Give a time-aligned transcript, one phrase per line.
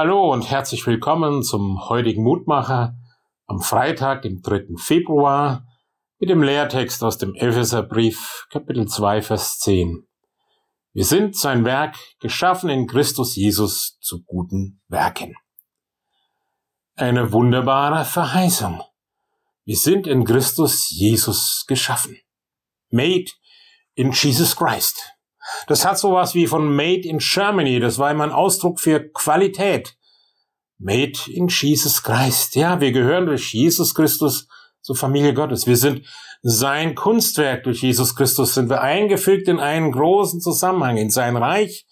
[0.00, 2.94] Hallo und herzlich willkommen zum heutigen Mutmacher
[3.48, 4.76] am Freitag, dem 3.
[4.76, 5.66] Februar,
[6.20, 10.06] mit dem Lehrtext aus dem Epheserbrief, Kapitel 2, Vers 10.
[10.92, 15.34] Wir sind sein Werk, geschaffen in Christus Jesus zu guten Werken.
[16.94, 18.80] Eine wunderbare Verheißung.
[19.64, 22.16] Wir sind in Christus Jesus geschaffen.
[22.90, 23.32] Made
[23.96, 25.17] in Jesus Christ.
[25.66, 27.80] Das hat sowas wie von Made in Germany.
[27.80, 29.96] Das war immer ein Ausdruck für Qualität.
[30.78, 32.54] Made in Jesus Christ.
[32.54, 34.48] Ja, wir gehören durch Jesus Christus
[34.80, 35.66] zur Familie Gottes.
[35.66, 36.06] Wir sind
[36.42, 38.54] sein Kunstwerk durch Jesus Christus.
[38.54, 41.86] Sind wir eingefügt in einen großen Zusammenhang, in sein Reich.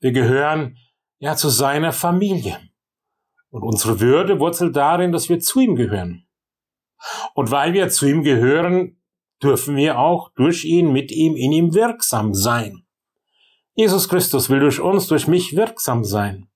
[0.00, 0.76] Wir gehören
[1.18, 2.58] ja zu seiner Familie.
[3.50, 6.26] Und unsere Würde wurzelt darin, dass wir zu ihm gehören.
[7.34, 8.98] Und weil wir zu ihm gehören,
[9.42, 12.81] dürfen wir auch durch ihn, mit ihm, in ihm wirksam sein.
[13.74, 16.48] Jesus Christus will durch uns, durch mich wirksam sein.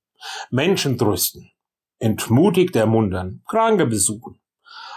[0.51, 1.51] Menschen trösten,
[1.98, 4.41] entmutigt ermuntern, Kranke besuchen.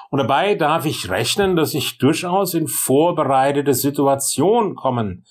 [0.09, 5.25] Und dabei darf ich rechnen, dass ich durchaus in vorbereitete Situationen kommen.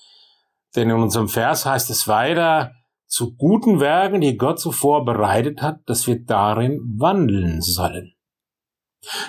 [0.75, 2.71] Denn in unserem Vers heißt es weiter,
[3.05, 8.13] zu guten Werken, die Gott zuvor bereitet hat, dass wir darin wandeln sollen.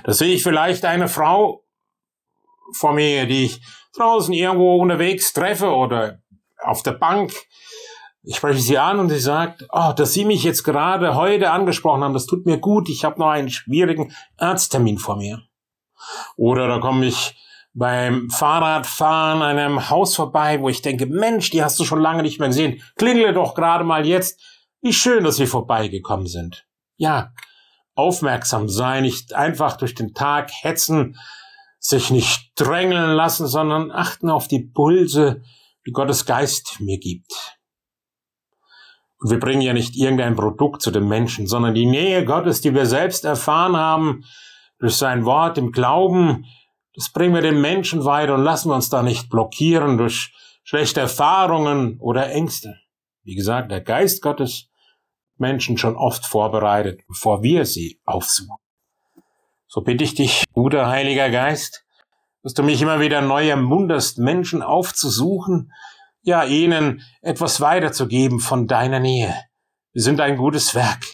[0.05, 1.65] Da sehe ich vielleicht eine Frau
[2.75, 3.61] vor mir, die ich
[3.97, 6.20] draußen irgendwo unterwegs treffe oder
[6.63, 7.33] auf der Bank.
[8.23, 12.05] Ich spreche sie an und sie sagt, oh, dass Sie mich jetzt gerade heute angesprochen
[12.05, 15.43] haben, das tut mir gut, ich habe noch einen schwierigen Arzttermin vor mir.
[16.37, 17.37] Oder da komme ich
[17.73, 22.23] beim Fahrradfahren an einem Haus vorbei, wo ich denke, Mensch, die hast du schon lange
[22.23, 22.83] nicht mehr gesehen.
[22.97, 24.41] Klingle doch gerade mal jetzt.
[24.83, 26.67] Wie schön, dass wir vorbeigekommen sind.
[26.97, 27.33] Ja,
[27.95, 31.17] aufmerksam sein, nicht einfach durch den Tag hetzen,
[31.79, 35.43] sich nicht drängeln lassen, sondern achten auf die Pulse,
[35.87, 37.33] die Gottes Geist mir gibt.
[39.19, 42.75] Und wir bringen ja nicht irgendein Produkt zu den Menschen, sondern die Nähe Gottes, die
[42.75, 44.25] wir selbst erfahren haben,
[44.79, 46.47] durch sein Wort im Glauben,
[46.95, 50.33] das bringen wir den Menschen weiter und lassen wir uns da nicht blockieren durch
[50.65, 52.75] schlechte Erfahrungen oder Ängste.
[53.23, 54.69] Wie gesagt, der Geist Gottes
[55.37, 58.57] Menschen schon oft vorbereitet, bevor wir sie aufsuchen.
[59.67, 61.85] So bitte ich dich, guter Heiliger Geist,
[62.43, 65.73] dass du mich immer wieder neu ermunterst, Menschen aufzusuchen,
[66.23, 69.35] ja ihnen etwas weiterzugeben von deiner Nähe.
[69.93, 71.05] Wir sind ein gutes Werk.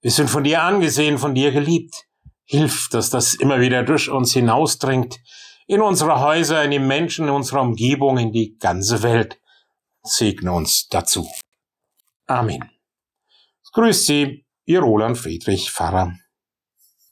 [0.00, 2.06] Wir sind von dir angesehen, von dir geliebt.
[2.44, 5.18] Hilf, dass das immer wieder durch uns hinausdringt,
[5.66, 9.40] in unsere Häuser, in die Menschen, in unserer Umgebung, in die ganze Welt.
[10.02, 11.28] Segne uns dazu.
[12.26, 12.68] Amen.
[13.72, 16.12] Grüß Sie, Ihr Roland Friedrich Pfarrer.